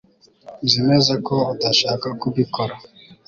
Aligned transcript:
nzi 0.63 0.79
neza 0.89 1.13
ko 1.27 1.35
udashaka 1.53 2.07
kubikora 2.21 2.73